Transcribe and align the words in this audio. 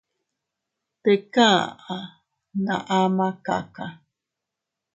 Tika 1.03 1.47
aʼa 1.69 1.97
na 2.65 2.75
ama 2.99 3.27
kaka. 3.45 3.85